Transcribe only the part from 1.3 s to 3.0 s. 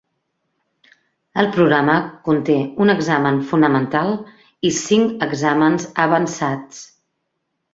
El programa conté un